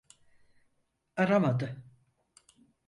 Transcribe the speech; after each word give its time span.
Aramadı. 1.15 1.83